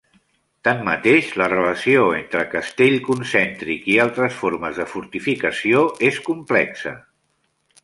[0.67, 6.99] Tanmateix, la relació entre castell concèntric i altres formes de fortificació és complexa.